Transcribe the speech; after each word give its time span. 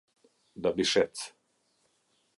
Dabishec 0.63 1.17